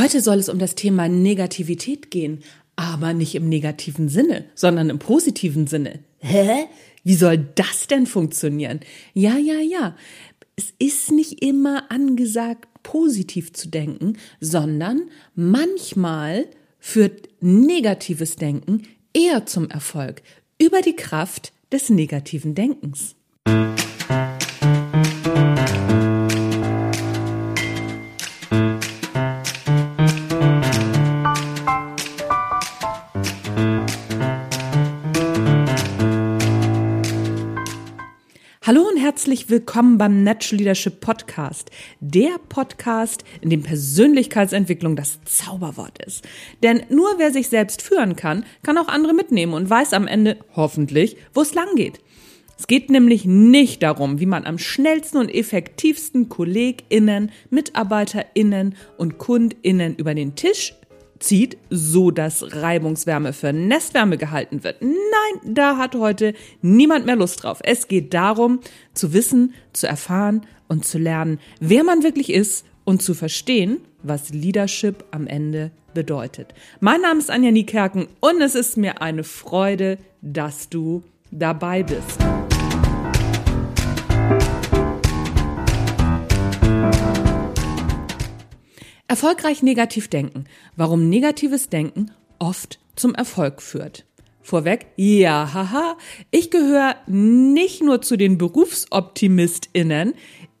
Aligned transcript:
Heute 0.00 0.22
soll 0.22 0.38
es 0.38 0.48
um 0.48 0.58
das 0.58 0.76
Thema 0.76 1.10
Negativität 1.10 2.10
gehen, 2.10 2.42
aber 2.74 3.12
nicht 3.12 3.34
im 3.34 3.50
negativen 3.50 4.08
Sinne, 4.08 4.46
sondern 4.54 4.88
im 4.88 4.98
positiven 4.98 5.66
Sinne. 5.66 5.98
Hä? 6.20 6.68
Wie 7.04 7.16
soll 7.16 7.36
das 7.54 7.86
denn 7.86 8.06
funktionieren? 8.06 8.80
Ja, 9.12 9.36
ja, 9.36 9.60
ja. 9.60 9.94
Es 10.56 10.72
ist 10.78 11.12
nicht 11.12 11.44
immer 11.44 11.90
angesagt, 11.90 12.66
positiv 12.82 13.52
zu 13.52 13.68
denken, 13.68 14.16
sondern 14.40 15.02
manchmal 15.34 16.46
führt 16.78 17.28
negatives 17.42 18.36
Denken 18.36 18.84
eher 19.12 19.44
zum 19.44 19.68
Erfolg 19.68 20.22
über 20.58 20.80
die 20.80 20.96
Kraft 20.96 21.52
des 21.70 21.90
negativen 21.90 22.54
Denkens. 22.54 23.16
Hallo 38.62 38.82
und 38.82 38.98
herzlich 38.98 39.48
willkommen 39.48 39.96
beim 39.96 40.22
Natural 40.22 40.58
Leadership 40.58 41.00
Podcast. 41.00 41.70
Der 42.00 42.32
Podcast, 42.50 43.24
in 43.40 43.48
dem 43.48 43.62
Persönlichkeitsentwicklung 43.62 44.96
das 44.96 45.18
Zauberwort 45.24 46.04
ist. 46.04 46.28
Denn 46.62 46.82
nur 46.90 47.08
wer 47.16 47.32
sich 47.32 47.48
selbst 47.48 47.80
führen 47.80 48.16
kann, 48.16 48.44
kann 48.62 48.76
auch 48.76 48.88
andere 48.88 49.14
mitnehmen 49.14 49.54
und 49.54 49.70
weiß 49.70 49.94
am 49.94 50.06
Ende 50.06 50.36
hoffentlich, 50.54 51.16
wo 51.32 51.40
es 51.40 51.54
lang 51.54 51.74
geht. 51.74 52.00
Es 52.58 52.66
geht 52.66 52.90
nämlich 52.90 53.24
nicht 53.24 53.82
darum, 53.82 54.20
wie 54.20 54.26
man 54.26 54.44
am 54.44 54.58
schnellsten 54.58 55.16
und 55.16 55.34
effektivsten 55.34 56.28
KollegInnen, 56.28 57.30
MitarbeiterInnen 57.48 58.74
und 58.98 59.16
KundInnen 59.16 59.96
über 59.96 60.14
den 60.14 60.34
Tisch 60.34 60.74
zieht, 61.20 61.58
so 61.70 62.10
dass 62.10 62.54
Reibungswärme 62.54 63.32
für 63.32 63.52
Nestwärme 63.52 64.18
gehalten 64.18 64.64
wird. 64.64 64.82
Nein, 64.82 65.54
da 65.54 65.76
hat 65.76 65.94
heute 65.94 66.34
niemand 66.62 67.06
mehr 67.06 67.16
Lust 67.16 67.44
drauf. 67.44 67.60
Es 67.62 67.86
geht 67.86 68.12
darum, 68.12 68.60
zu 68.94 69.12
wissen, 69.12 69.54
zu 69.72 69.86
erfahren 69.86 70.46
und 70.66 70.84
zu 70.84 70.98
lernen, 70.98 71.38
wer 71.60 71.84
man 71.84 72.02
wirklich 72.02 72.32
ist 72.32 72.66
und 72.84 73.02
zu 73.02 73.14
verstehen, 73.14 73.78
was 74.02 74.30
Leadership 74.30 75.04
am 75.10 75.26
Ende 75.26 75.70
bedeutet. 75.94 76.54
Mein 76.80 77.02
Name 77.02 77.20
ist 77.20 77.30
Anja 77.30 77.50
Niekerken 77.50 78.08
und 78.20 78.40
es 78.40 78.54
ist 78.54 78.76
mir 78.76 79.02
eine 79.02 79.24
Freude, 79.24 79.98
dass 80.22 80.68
du 80.68 81.02
dabei 81.30 81.82
bist. 81.82 82.18
Erfolgreich 89.10 89.64
negativ 89.64 90.06
denken. 90.06 90.44
Warum 90.76 91.08
negatives 91.08 91.68
Denken 91.68 92.12
oft 92.38 92.78
zum 92.94 93.12
Erfolg 93.12 93.60
führt. 93.60 94.06
Vorweg, 94.40 94.86
ja, 94.94 95.52
haha, 95.52 95.98
ich 96.30 96.52
gehöre 96.52 96.94
nicht 97.08 97.82
nur 97.82 98.02
zu 98.02 98.16
den 98.16 98.38
BerufsoptimistInnen, 98.38 100.14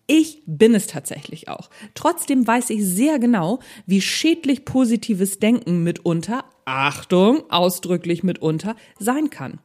ich 0.08 0.42
bin 0.46 0.74
es 0.74 0.88
tatsächlich 0.88 1.48
auch. 1.48 1.70
Trotzdem 1.94 2.44
weiß 2.44 2.70
ich 2.70 2.84
sehr 2.84 3.20
genau, 3.20 3.60
wie 3.86 4.00
schädlich 4.00 4.64
positives 4.64 5.38
Denken 5.38 5.84
mitunter, 5.84 6.44
Achtung, 6.64 7.48
ausdrücklich 7.52 8.24
mitunter, 8.24 8.74
sein 8.98 9.30
kann. 9.30 9.60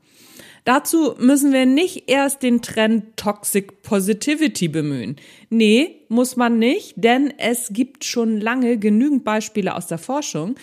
Dazu 0.66 1.14
müssen 1.20 1.54
wir 1.54 1.68
nicht 1.68 2.10
erst 2.10 2.42
den 2.42 2.64
Trend 2.64 3.16
Toxic 3.18 3.84
Positivity 3.84 4.68
bemühen. 4.68 5.16
Nee, 5.52 6.02
muss 6.10 6.36
man 6.36 6.58
nicht, 6.58 6.96
denn 6.98 7.32
es 7.38 7.70
gibt 7.72 8.04
schon 8.04 8.42
lange 8.42 8.80
genügend 8.80 9.24
Beispiele 9.24 9.76
aus 9.76 9.86
der 9.86 10.00
Forschung, 10.00 10.56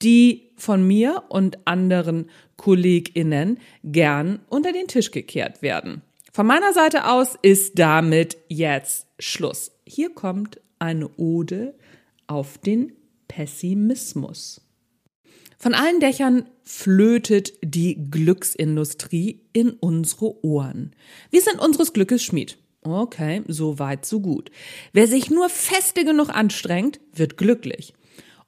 die 0.00 0.52
von 0.56 0.86
mir 0.86 1.24
und 1.28 1.66
anderen 1.66 2.30
KollegInnen 2.56 3.58
gern 3.82 4.38
unter 4.48 4.72
den 4.72 4.86
Tisch 4.86 5.10
gekehrt 5.10 5.60
werden. 5.60 6.02
Von 6.32 6.46
meiner 6.46 6.72
Seite 6.72 7.08
aus 7.08 7.36
ist 7.42 7.80
damit 7.80 8.38
jetzt 8.46 9.08
Schluss. 9.18 9.72
Hier 9.84 10.10
kommt 10.10 10.60
eine 10.78 11.08
Ode 11.16 11.74
auf 12.28 12.58
den 12.58 12.92
Pessimismus. 13.26 14.60
Von 15.58 15.74
allen 15.74 15.98
Dächern 15.98 16.48
flötet 16.68 17.54
die 17.64 17.96
Glücksindustrie 18.10 19.40
in 19.54 19.70
unsere 19.70 20.44
Ohren. 20.44 20.94
Wir 21.30 21.40
sind 21.40 21.60
unseres 21.60 21.94
Glückes 21.94 22.22
Schmied. 22.22 22.58
Okay, 22.82 23.42
so 23.48 23.78
weit, 23.78 24.04
so 24.04 24.20
gut. 24.20 24.50
Wer 24.92 25.06
sich 25.06 25.30
nur 25.30 25.48
feste 25.48 26.04
genug 26.04 26.28
anstrengt, 26.28 27.00
wird 27.14 27.38
glücklich. 27.38 27.94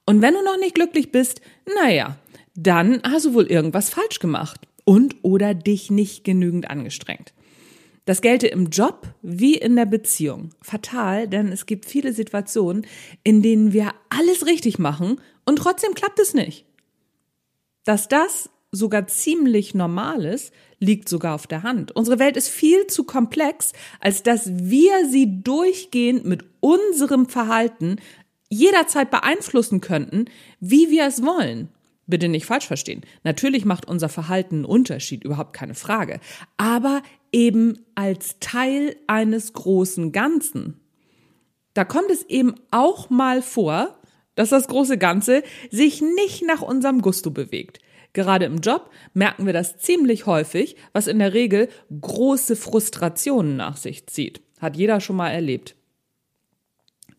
Und 0.05 0.21
wenn 0.21 0.35
du 0.35 0.43
noch 0.43 0.59
nicht 0.59 0.75
glücklich 0.75 1.11
bist, 1.11 1.41
naja, 1.81 2.19
dann 2.53 3.01
hast 3.03 3.25
du 3.25 3.33
wohl 3.33 3.47
irgendwas 3.47 3.89
falsch 3.89 4.19
gemacht 4.19 4.61
und 4.85 5.15
oder 5.23 5.55
dich 5.55 5.89
nicht 5.89 6.23
genügend 6.23 6.69
angestrengt. 6.69 7.33
Das 8.05 8.21
gelte 8.21 8.45
im 8.45 8.67
Job 8.69 9.07
wie 9.23 9.55
in 9.55 9.75
der 9.75 9.87
Beziehung. 9.87 10.51
Fatal, 10.61 11.27
denn 11.27 11.51
es 11.51 11.65
gibt 11.65 11.85
viele 11.85 12.13
Situationen, 12.13 12.85
in 13.23 13.41
denen 13.41 13.73
wir 13.73 13.93
alles 14.09 14.45
richtig 14.45 14.77
machen 14.77 15.19
und 15.43 15.55
trotzdem 15.55 15.95
klappt 15.95 16.19
es 16.19 16.35
nicht. 16.35 16.65
Dass 17.83 18.07
das 18.07 18.49
sogar 18.71 19.07
ziemlich 19.07 19.73
normal 19.73 20.25
ist, 20.25 20.53
liegt 20.79 21.09
sogar 21.09 21.35
auf 21.35 21.45
der 21.47 21.63
Hand. 21.63 21.95
Unsere 21.95 22.19
Welt 22.19 22.37
ist 22.37 22.49
viel 22.49 22.87
zu 22.87 23.03
komplex, 23.03 23.73
als 23.99 24.23
dass 24.23 24.49
wir 24.53 25.09
sie 25.09 25.43
durchgehend 25.43 26.25
mit 26.25 26.45
unserem 26.59 27.27
Verhalten 27.27 27.97
jederzeit 28.49 29.11
beeinflussen 29.11 29.81
könnten, 29.81 30.25
wie 30.59 30.89
wir 30.89 31.05
es 31.05 31.23
wollen. 31.23 31.69
Bitte 32.07 32.27
nicht 32.27 32.45
falsch 32.45 32.67
verstehen. 32.67 33.01
Natürlich 33.23 33.63
macht 33.63 33.87
unser 33.87 34.09
Verhalten 34.09 34.55
einen 34.55 34.65
Unterschied, 34.65 35.23
überhaupt 35.23 35.53
keine 35.53 35.75
Frage. 35.75 36.19
Aber 36.57 37.03
eben 37.31 37.79
als 37.95 38.37
Teil 38.39 38.97
eines 39.07 39.53
großen 39.53 40.11
Ganzen. 40.11 40.81
Da 41.73 41.85
kommt 41.85 42.09
es 42.11 42.23
eben 42.23 42.55
auch 42.69 43.09
mal 43.09 43.41
vor, 43.41 44.00
dass 44.35 44.49
das 44.49 44.67
große 44.67 44.97
Ganze 44.97 45.43
sich 45.69 46.01
nicht 46.01 46.45
nach 46.45 46.61
unserem 46.61 47.01
Gusto 47.01 47.31
bewegt. 47.31 47.79
Gerade 48.13 48.45
im 48.45 48.57
Job 48.57 48.89
merken 49.13 49.45
wir 49.45 49.53
das 49.53 49.77
ziemlich 49.77 50.25
häufig, 50.25 50.75
was 50.93 51.07
in 51.07 51.19
der 51.19 51.33
Regel 51.33 51.69
große 52.01 52.55
Frustrationen 52.55 53.55
nach 53.55 53.77
sich 53.77 54.07
zieht. 54.07 54.41
Hat 54.59 54.75
jeder 54.75 54.99
schon 54.99 55.15
mal 55.15 55.29
erlebt. 55.29 55.75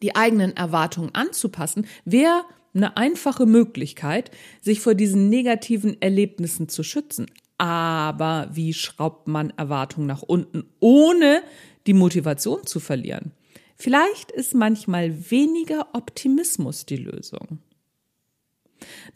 Die 0.03 0.17
eigenen 0.17 0.57
Erwartungen 0.57 1.15
anzupassen 1.15 1.87
wäre 2.05 2.45
eine 2.75 2.97
einfache 2.97 3.47
Möglichkeit, 3.47 4.31
sich 4.61 4.81
vor 4.81 4.95
diesen 4.95 5.29
negativen 5.29 6.01
Erlebnissen 6.01 6.69
zu 6.69 6.83
schützen. 6.83 7.27
Aber 7.59 8.49
wie 8.53 8.73
schraubt 8.73 9.29
man 9.29 9.51
Erwartungen 9.57 10.07
nach 10.07 10.23
unten, 10.23 10.65
ohne 10.81 11.43
die 11.87 11.95
Motivation 11.95 12.67
zu 12.67 12.81
verlieren? 12.81 13.33
Vielleicht 13.83 14.31
ist 14.31 14.55
manchmal 14.55 15.33
weniger 15.33 15.89
Optimismus 15.93 16.87
die 16.87 16.99
Lösung. 16.99 17.59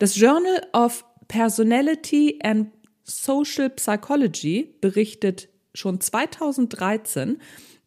Das 0.01 0.17
Journal 0.17 0.61
of 0.73 1.05
Personality 1.29 2.41
and 2.43 2.73
Social 3.05 3.71
Psychology 3.71 4.75
berichtet 4.81 5.49
schon 5.73 6.01
2013, 6.01 7.41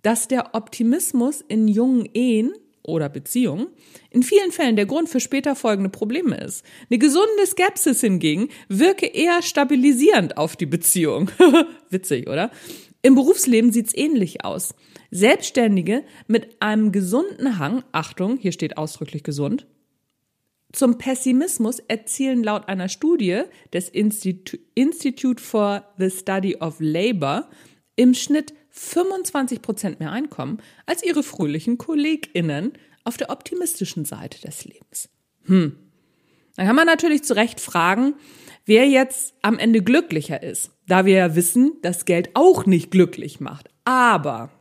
dass 0.04 0.30
der 0.30 0.56
Optimismus 0.56 1.42
in 1.42 1.68
jungen 1.68 2.06
Ehen 2.14 2.54
oder 2.82 3.10
Beziehungen 3.10 3.68
in 4.10 4.24
vielen 4.24 4.54
Fällen 4.54 4.78
der 4.78 4.86
Grund 4.86 5.10
für 5.10 5.20
später 5.20 5.58
folgende 5.58 5.90
Probleme 5.90 6.38
ist. 6.38 6.64
Eine 6.90 6.98
gesunde 6.98 7.46
Skepsis 7.46 8.00
hingegen 8.00 8.48
wirke 8.70 9.06
eher 9.06 9.42
stabilisierend 9.42 10.38
auf 10.38 10.56
die 10.56 10.66
Beziehung. 10.66 11.30
Witzig, 11.90 12.30
oder? 12.30 12.52
Im 13.02 13.16
Berufsleben 13.16 13.74
sieht's 13.74 13.94
ähnlich 13.94 14.46
aus. 14.46 14.74
Selbstständige 15.12 16.04
mit 16.28 16.62
einem 16.62 16.92
gesunden 16.92 17.58
Hang, 17.58 17.84
Achtung, 17.92 18.38
hier 18.38 18.52
steht 18.52 18.78
ausdrücklich 18.78 19.24
gesund, 19.24 19.66
zum 20.72 21.00
Pessimismus 21.00 21.80
erzielen 21.80 22.44
laut 22.44 22.68
einer 22.68 22.90
Studie 22.90 23.42
des 23.74 23.90
Institu 23.90 24.58
Institute 24.76 25.42
for 25.42 25.84
the 25.98 26.12
Study 26.12 26.58
of 26.58 26.76
Labor 26.80 27.50
im 27.96 28.14
Schnitt 28.14 28.54
25 28.70 29.64
Prozent 29.64 30.00
mehr 30.00 30.12
Einkommen 30.12 30.60
als 30.86 31.04
ihre 31.04 31.24
fröhlichen 31.24 31.80
KollegInnen 31.80 32.74
auf 33.04 33.18
der 33.18 33.32
optimistischen 33.32 34.06
Seite 34.06 34.40
des 34.42 34.64
Lebens. 34.66 35.10
Hm. 35.46 35.76
Dann 36.56 36.68
kann 36.68 36.76
man 36.76 36.86
natürlich 36.86 37.24
zu 37.24 37.36
Recht 37.36 37.60
fragen, 37.60 38.14
wer 38.66 38.88
jetzt 38.88 39.34
am 39.42 39.58
Ende 39.58 39.82
glücklicher 39.82 40.44
ist, 40.44 40.72
da 40.88 41.06
wir 41.06 41.16
ja 41.16 41.36
wissen, 41.36 41.78
dass 41.82 42.06
Geld 42.06 42.30
auch 42.36 42.68
nicht 42.68 42.92
glücklich 42.92 43.40
macht. 43.40 43.70
Aber 43.86 44.52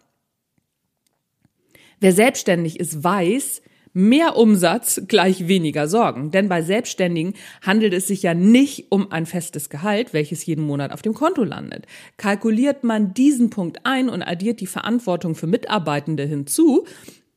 wer 2.00 2.12
selbstständig 2.12 2.80
ist, 2.80 3.02
weiß, 3.02 3.62
Mehr 3.94 4.36
Umsatz 4.36 5.00
gleich 5.08 5.48
weniger 5.48 5.88
Sorgen. 5.88 6.30
Denn 6.30 6.48
bei 6.48 6.62
Selbstständigen 6.62 7.34
handelt 7.62 7.92
es 7.94 8.06
sich 8.06 8.22
ja 8.22 8.34
nicht 8.34 8.92
um 8.92 9.10
ein 9.10 9.26
festes 9.26 9.70
Gehalt, 9.70 10.12
welches 10.12 10.44
jeden 10.46 10.64
Monat 10.64 10.92
auf 10.92 11.02
dem 11.02 11.14
Konto 11.14 11.42
landet. 11.42 11.86
Kalkuliert 12.16 12.84
man 12.84 13.14
diesen 13.14 13.50
Punkt 13.50 13.80
ein 13.84 14.08
und 14.08 14.22
addiert 14.22 14.60
die 14.60 14.66
Verantwortung 14.66 15.34
für 15.34 15.46
Mitarbeitende 15.46 16.24
hinzu, 16.24 16.86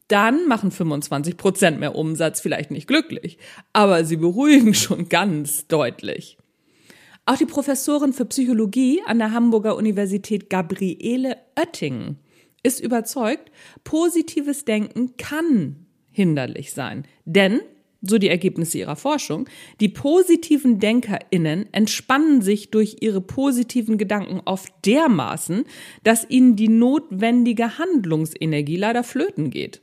dann 0.08 0.48
machen 0.48 0.72
25 0.72 1.38
Prozent 1.38 1.80
mehr 1.80 1.96
Umsatz 1.96 2.42
vielleicht 2.42 2.70
nicht 2.70 2.88
glücklich, 2.88 3.38
aber 3.72 4.04
sie 4.04 4.18
beruhigen 4.18 4.74
schon 4.76 5.08
ganz 5.10 5.68
deutlich. 5.68 6.38
Auch 7.26 7.38
die 7.38 7.46
Professorin 7.46 8.14
für 8.14 8.26
Psychologie 8.26 9.02
an 9.06 9.20
der 9.20 9.32
Hamburger 9.32 9.76
Universität 9.76 10.50
Gabriele 10.50 11.38
Oettingen 11.58 12.20
ist 12.64 12.80
überzeugt, 12.80 13.52
positives 13.84 14.66
Denken 14.66 15.18
kann 15.18 15.88
hinderlich 16.12 16.74
sein. 16.74 17.06
Denn, 17.26 17.62
so 18.02 18.18
die 18.18 18.30
Ergebnisse 18.30 18.80
ihrer 18.80 18.96
Forschung, 18.96 19.48
die 19.80 19.90
positiven 19.90 20.80
DenkerInnen 20.80 21.72
entspannen 21.72 22.42
sich 22.42 22.72
durch 22.72 22.98
ihre 23.02 23.22
positiven 23.22 23.98
Gedanken 23.98 24.42
oft 24.46 24.74
dermaßen, 24.86 25.66
dass 26.04 26.30
ihnen 26.30 26.56
die 26.56 26.68
notwendige 26.68 27.78
Handlungsenergie 27.78 28.78
leider 28.78 29.04
flöten 29.04 29.52
geht. 29.52 29.82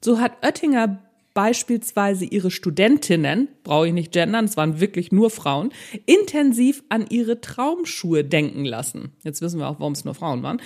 So 0.00 0.20
hat 0.20 0.44
Oettinger 0.44 1.05
beispielsweise 1.36 2.24
ihre 2.24 2.50
Studentinnen, 2.50 3.48
brauche 3.62 3.88
ich 3.88 3.92
nicht 3.92 4.10
gendern, 4.10 4.46
es 4.46 4.56
waren 4.56 4.80
wirklich 4.80 5.12
nur 5.12 5.28
Frauen, 5.28 5.70
intensiv 6.06 6.82
an 6.88 7.04
ihre 7.10 7.42
Traumschuhe 7.42 8.24
denken 8.24 8.64
lassen. 8.64 9.12
Jetzt 9.22 9.42
wissen 9.42 9.60
wir 9.60 9.68
auch, 9.68 9.78
warum 9.78 9.92
es 9.92 10.06
nur 10.06 10.14
Frauen 10.14 10.42
waren. 10.42 10.62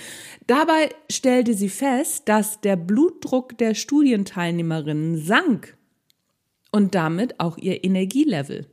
Dabei 0.47 0.87
stellte 1.11 1.55
sie 1.55 1.67
fest, 1.67 2.29
dass 2.29 2.61
der 2.61 2.77
Blutdruck 2.77 3.57
der 3.57 3.75
Studienteilnehmerinnen 3.75 5.17
sank 5.17 5.75
und 6.71 6.95
damit 6.95 7.41
auch 7.41 7.57
ihr 7.57 7.83
Energielevel. 7.83 8.67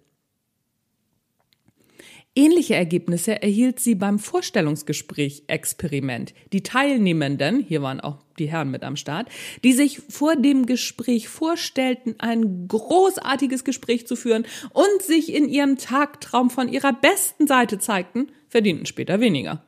Ähnliche 2.38 2.76
Ergebnisse 2.76 3.43
erhielt 3.43 3.81
sie 3.81 3.96
beim 3.96 4.20
Vorstellungsgespräch-Experiment. 4.20 6.35
Die 6.52 6.62
Teilnehmenden, 6.62 7.58
hier 7.58 7.82
waren 7.82 7.99
auch 7.99 8.19
die 8.38 8.46
Herren 8.46 8.70
mit 8.70 8.85
am 8.85 8.94
Start, 8.94 9.29
die 9.64 9.73
sich 9.73 9.99
vor 10.08 10.37
dem 10.37 10.64
Gespräch 10.64 11.29
vorstellten, 11.29 12.14
ein 12.19 12.69
großartiges 12.69 13.64
Gespräch 13.64 14.06
zu 14.06 14.14
führen 14.14 14.46
und 14.73 15.02
sich 15.02 15.35
in 15.35 15.49
ihrem 15.49 15.79
Tagtraum 15.79 16.49
von 16.49 16.69
ihrer 16.69 16.93
besten 16.93 17.49
Seite 17.49 17.81
zeigten, 17.81 18.29
verdienten 18.46 18.87
später 18.87 19.19
weniger. 19.19 19.64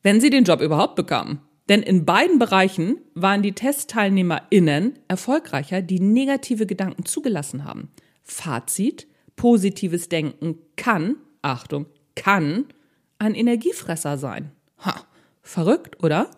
Wenn 0.00 0.20
sie 0.20 0.30
den 0.30 0.44
Job 0.44 0.60
überhaupt 0.60 0.94
bekamen. 0.94 1.40
Denn 1.68 1.82
in 1.82 2.04
beiden 2.04 2.38
Bereichen 2.38 2.98
waren 3.14 3.42
die 3.42 3.54
TestteilnehmerInnen 3.54 4.96
erfolgreicher, 5.08 5.82
die 5.82 5.98
negative 5.98 6.66
Gedanken 6.66 7.04
zugelassen 7.04 7.64
haben. 7.64 7.88
Fazit, 8.22 9.08
positives 9.34 10.08
Denken 10.08 10.58
kann 10.76 11.16
Achtung, 11.42 11.86
kann 12.14 12.66
ein 13.18 13.34
Energiefresser 13.34 14.18
sein. 14.18 14.52
Ha, 14.84 15.06
verrückt, 15.42 16.02
oder? 16.02 16.30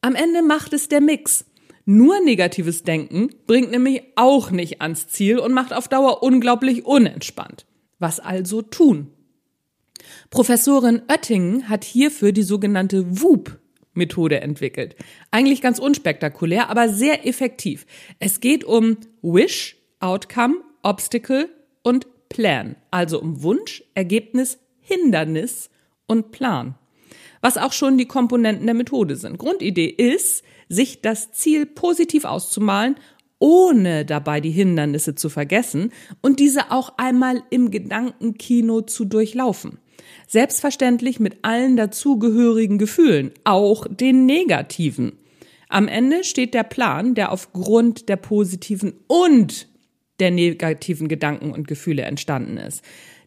Am 0.00 0.14
Ende 0.14 0.42
macht 0.42 0.72
es 0.72 0.88
der 0.88 1.00
Mix. 1.00 1.46
Nur 1.86 2.20
negatives 2.20 2.82
Denken 2.82 3.30
bringt 3.46 3.70
nämlich 3.70 4.02
auch 4.16 4.50
nicht 4.50 4.80
ans 4.80 5.08
Ziel 5.08 5.38
und 5.38 5.52
macht 5.52 5.72
auf 5.72 5.88
Dauer 5.88 6.22
unglaublich 6.22 6.84
unentspannt. 6.86 7.66
Was 7.98 8.20
also 8.20 8.62
tun? 8.62 9.10
Professorin 10.30 11.02
Oettingen 11.08 11.68
hat 11.68 11.84
hierfür 11.84 12.32
die 12.32 12.42
sogenannte 12.42 13.22
WUP 13.22 13.58
Methode 13.94 14.40
entwickelt. 14.40 14.96
Eigentlich 15.30 15.60
ganz 15.60 15.78
unspektakulär, 15.78 16.68
aber 16.68 16.88
sehr 16.88 17.26
effektiv. 17.26 17.86
Es 18.18 18.40
geht 18.40 18.64
um 18.64 18.96
Wish, 19.22 19.76
Outcome, 20.00 20.56
Obstacle 20.82 21.48
und 21.82 22.06
Plan, 22.28 22.76
also 22.90 23.20
um 23.20 23.42
Wunsch, 23.42 23.82
Ergebnis, 23.94 24.58
Hindernis 24.80 25.70
und 26.06 26.30
Plan. 26.30 26.76
Was 27.40 27.56
auch 27.56 27.72
schon 27.72 27.98
die 27.98 28.06
Komponenten 28.06 28.66
der 28.66 28.74
Methode 28.74 29.16
sind. 29.16 29.38
Grundidee 29.38 29.86
ist, 29.86 30.44
sich 30.68 31.02
das 31.02 31.32
Ziel 31.32 31.66
positiv 31.66 32.24
auszumalen, 32.24 32.96
ohne 33.38 34.04
dabei 34.06 34.40
die 34.40 34.50
Hindernisse 34.50 35.14
zu 35.14 35.28
vergessen 35.28 35.92
und 36.22 36.40
diese 36.40 36.70
auch 36.70 36.94
einmal 36.96 37.42
im 37.50 37.70
Gedankenkino 37.70 38.80
zu 38.82 39.04
durchlaufen. 39.04 39.78
Selbstverständlich 40.26 41.20
mit 41.20 41.38
allen 41.42 41.76
dazugehörigen 41.76 42.78
Gefühlen, 42.78 43.32
auch 43.44 43.86
den 43.88 44.24
negativen. 44.26 45.18
Am 45.68 45.88
Ende 45.88 46.24
steht 46.24 46.54
der 46.54 46.62
Plan, 46.62 47.14
der 47.14 47.32
aufgrund 47.32 48.08
der 48.08 48.16
positiven 48.16 48.94
und 49.06 49.68
der 50.20 50.30
negativen 50.30 51.08
Gedanken 51.08 51.52
und 51.52 51.68
Gefühle 51.68 52.02
entstanden 52.02 52.56
ist. 52.56 52.82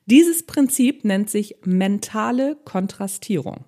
Dieses 0.06 0.46
Prinzip 0.46 1.04
nennt 1.04 1.30
sich 1.30 1.58
mentale 1.66 2.58
Kontrastierung. 2.64 3.66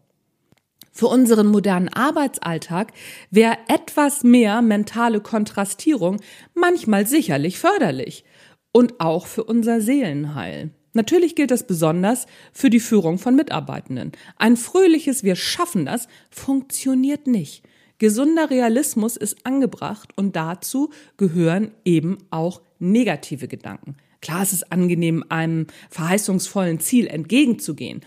Für 0.91 1.07
unseren 1.07 1.47
modernen 1.47 1.89
Arbeitsalltag 1.89 2.91
wäre 3.29 3.57
etwas 3.67 4.23
mehr 4.23 4.61
mentale 4.61 5.21
Kontrastierung 5.21 6.21
manchmal 6.53 7.07
sicherlich 7.07 7.59
förderlich 7.59 8.25
und 8.71 8.99
auch 8.99 9.27
für 9.27 9.43
unser 9.43 9.81
Seelenheil. 9.81 10.71
Natürlich 10.93 11.35
gilt 11.35 11.51
das 11.51 11.67
besonders 11.67 12.25
für 12.51 12.69
die 12.69 12.79
Führung 12.79 13.17
von 13.17 13.35
Mitarbeitenden. 13.35 14.11
Ein 14.37 14.57
fröhliches 14.57 15.23
Wir 15.23 15.35
schaffen 15.35 15.85
das 15.85 16.07
funktioniert 16.29 17.27
nicht. 17.27 17.63
Gesunder 17.99 18.49
Realismus 18.49 19.17
ist 19.17 19.45
angebracht 19.45 20.09
und 20.15 20.35
dazu 20.35 20.89
gehören 21.17 21.71
eben 21.85 22.17
auch 22.31 22.61
negative 22.79 23.47
Gedanken. 23.47 23.97
Klar, 24.21 24.41
es 24.41 24.53
ist 24.53 24.71
angenehm, 24.71 25.23
einem 25.29 25.67
verheißungsvollen 25.89 26.79
Ziel 26.79 27.07
entgegenzugehen. 27.07 28.01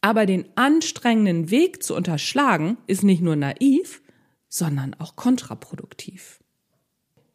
Aber 0.00 0.26
den 0.26 0.46
anstrengenden 0.56 1.50
Weg 1.50 1.82
zu 1.82 1.94
unterschlagen, 1.94 2.76
ist 2.86 3.04
nicht 3.04 3.22
nur 3.22 3.36
naiv, 3.36 4.02
sondern 4.48 4.94
auch 4.98 5.16
kontraproduktiv. 5.16 6.40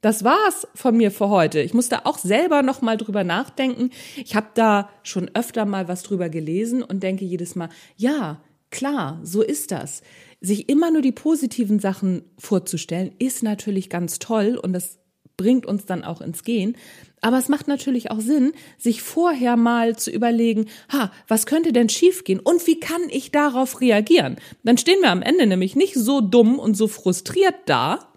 Das 0.02 0.24
war's 0.24 0.68
von 0.76 0.96
mir 0.96 1.12
für 1.12 1.30
heute. 1.30 1.60
Ich 1.60 1.74
musste 1.74 2.06
auch 2.06 2.18
selber 2.18 2.62
noch 2.62 2.82
mal 2.82 2.96
drüber 2.96 3.24
nachdenken. 3.24 3.90
Ich 4.16 4.36
habe 4.36 4.48
da 4.54 4.90
schon 5.04 5.30
öfter 5.34 5.66
mal 5.66 5.88
was 5.88 6.04
drüber 6.04 6.30
gelesen 6.30 6.82
und 6.82 7.04
denke 7.04 7.26
jedes 7.26 7.56
Mal, 7.56 7.70
ja, 7.98 8.42
klar, 8.72 9.20
so 9.24 9.42
ist 9.42 9.72
das. 9.72 10.02
Sich 10.42 10.70
immer 10.70 10.92
nur 10.92 11.02
die 11.02 11.12
positiven 11.12 11.80
Sachen 11.80 12.24
vorzustellen, 12.38 13.14
ist 13.20 13.44
natürlich 13.44 13.90
ganz 13.90 14.20
toll 14.20 14.58
und 14.62 14.74
das 14.74 15.00
bringt 15.40 15.66
uns 15.66 15.86
dann 15.86 16.04
auch 16.04 16.20
ins 16.20 16.44
Gehen. 16.44 16.76
Aber 17.22 17.38
es 17.38 17.48
macht 17.48 17.68
natürlich 17.68 18.12
auch 18.12 18.20
Sinn, 18.20 18.52
sich 18.78 19.02
vorher 19.02 19.56
mal 19.56 19.98
zu 19.98 20.12
überlegen, 20.12 20.66
ha, 20.92 21.12
was 21.28 21.46
könnte 21.46 21.72
denn 21.72 21.90
schiefgehen 21.90 22.40
und 22.40 22.68
wie 22.68 22.80
kann 22.80 23.02
ich 23.10 23.32
darauf 23.32 23.80
reagieren? 23.80 24.38
Dann 24.64 24.78
stehen 24.78 25.02
wir 25.02 25.12
am 25.12 25.22
Ende 25.22 25.48
nämlich 25.48 25.76
nicht 25.76 25.96
so 25.96 26.20
dumm 26.22 26.60
und 26.60 26.76
so 26.76 26.88
frustriert 26.88 27.56
da, 27.66 28.10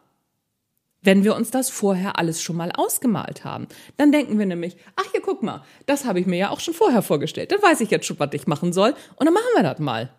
wenn 1.00 1.22
wir 1.22 1.36
uns 1.36 1.50
das 1.50 1.70
vorher 1.70 2.18
alles 2.18 2.42
schon 2.42 2.56
mal 2.56 2.72
ausgemalt 2.72 3.44
haben. 3.44 3.66
Dann 3.96 4.12
denken 4.12 4.38
wir 4.38 4.46
nämlich, 4.46 4.76
ach 4.96 5.10
hier, 5.12 5.20
guck 5.20 5.42
mal, 5.42 5.64
das 5.86 6.04
habe 6.04 6.20
ich 6.20 6.26
mir 6.26 6.38
ja 6.38 6.50
auch 6.50 6.60
schon 6.60 6.74
vorher 6.74 7.02
vorgestellt. 7.02 7.52
Dann 7.52 7.62
weiß 7.62 7.80
ich 7.80 7.90
jetzt 7.90 8.06
schon, 8.06 8.18
was 8.18 8.30
ich 8.32 8.46
machen 8.46 8.72
soll 8.72 8.94
und 9.16 9.26
dann 9.26 9.34
machen 9.34 9.50
wir 9.54 9.62
das 9.62 9.78
mal. 9.78 10.10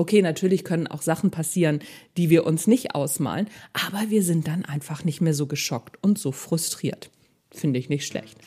Okay, 0.00 0.22
natürlich 0.22 0.64
können 0.64 0.86
auch 0.86 1.02
Sachen 1.02 1.30
passieren, 1.30 1.80
die 2.16 2.30
wir 2.30 2.46
uns 2.46 2.66
nicht 2.66 2.94
ausmalen, 2.94 3.50
aber 3.74 4.08
wir 4.08 4.22
sind 4.22 4.48
dann 4.48 4.64
einfach 4.64 5.04
nicht 5.04 5.20
mehr 5.20 5.34
so 5.34 5.46
geschockt 5.46 5.98
und 6.02 6.18
so 6.18 6.32
frustriert. 6.32 7.10
Finde 7.50 7.78
ich 7.78 7.90
nicht 7.90 8.06
schlecht. 8.06 8.38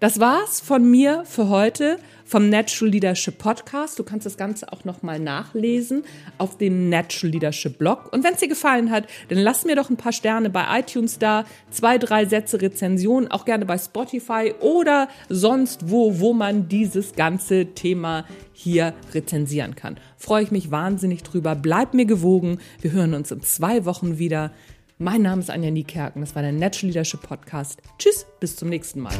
Das 0.00 0.20
war's 0.20 0.60
von 0.60 0.90
mir 0.90 1.24
für 1.24 1.48
heute 1.48 1.98
vom 2.24 2.48
Natural 2.48 2.90
Leadership 2.90 3.38
Podcast. 3.38 3.98
Du 3.98 4.02
kannst 4.02 4.26
das 4.26 4.36
Ganze 4.36 4.72
auch 4.72 4.84
nochmal 4.84 5.20
nachlesen 5.20 6.04
auf 6.38 6.56
dem 6.56 6.88
Natural 6.88 7.30
Leadership 7.30 7.78
Blog. 7.78 8.12
Und 8.12 8.24
wenn 8.24 8.34
es 8.34 8.40
dir 8.40 8.48
gefallen 8.48 8.90
hat, 8.90 9.06
dann 9.28 9.38
lass 9.38 9.64
mir 9.64 9.76
doch 9.76 9.90
ein 9.90 9.96
paar 9.96 10.12
Sterne 10.12 10.50
bei 10.50 10.64
iTunes 10.80 11.18
da, 11.18 11.44
zwei, 11.70 11.98
drei 11.98 12.24
Sätze 12.24 12.60
Rezension, 12.60 13.28
auch 13.28 13.44
gerne 13.44 13.66
bei 13.66 13.78
Spotify 13.78 14.54
oder 14.60 15.08
sonst 15.28 15.90
wo, 15.90 16.18
wo 16.18 16.32
man 16.32 16.68
dieses 16.68 17.14
ganze 17.14 17.66
Thema 17.74 18.24
hier 18.52 18.94
rezensieren 19.12 19.74
kann. 19.74 19.98
Freue 20.16 20.44
ich 20.44 20.50
mich 20.50 20.70
wahnsinnig 20.70 21.22
drüber. 21.22 21.54
Bleib 21.54 21.92
mir 21.92 22.06
gewogen. 22.06 22.58
Wir 22.80 22.92
hören 22.92 23.14
uns 23.14 23.30
in 23.30 23.42
zwei 23.42 23.84
Wochen 23.84 24.18
wieder. 24.18 24.52
Mein 24.98 25.22
Name 25.22 25.40
ist 25.40 25.50
Anja 25.50 25.72
Niekerken. 25.72 26.20
Das 26.20 26.36
war 26.36 26.42
der 26.42 26.52
Natural 26.52 26.86
Leadership 26.88 27.22
Podcast. 27.22 27.82
Tschüss, 27.98 28.26
bis 28.38 28.54
zum 28.54 28.68
nächsten 28.68 29.00
Mal. 29.00 29.12